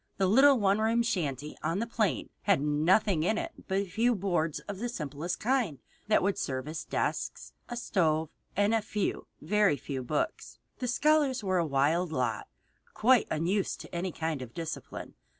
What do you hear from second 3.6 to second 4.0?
but a